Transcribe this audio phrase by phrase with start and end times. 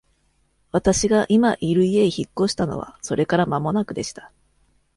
[0.71, 4.31] 私が今居る家へ引っ越したのはそれから間もなくでした。